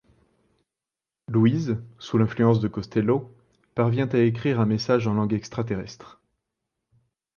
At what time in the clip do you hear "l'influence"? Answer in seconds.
2.17-2.59